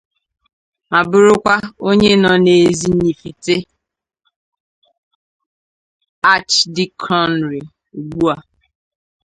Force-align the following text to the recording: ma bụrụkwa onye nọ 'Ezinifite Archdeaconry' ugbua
ma 0.89 0.99
bụrụkwa 1.09 1.55
onye 1.89 2.11
nọ 2.21 2.31
'Ezinifite 2.43 3.55
Archdeaconry' 6.33 7.69
ugbua 7.97 8.35